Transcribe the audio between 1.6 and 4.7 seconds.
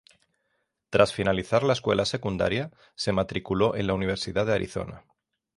la escuela secundaria, se matriculó en la Universidad de